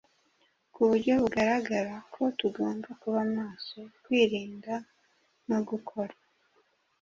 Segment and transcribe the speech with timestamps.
[0.73, 4.73] ku buryo bugararagara ko tugomba kuba maso, kwirinda
[5.49, 6.13] no gukora